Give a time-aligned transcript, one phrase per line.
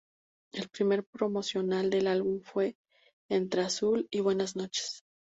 [0.51, 2.75] El primer promocional del álbum fue
[3.29, 5.03] "Entre azul y buenas noches".